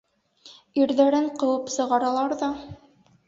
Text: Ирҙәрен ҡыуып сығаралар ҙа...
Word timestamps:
Ирҙәрен 0.83 1.27
ҡыуып 1.43 1.69
сығаралар 1.75 2.35
ҙа... 2.43 2.51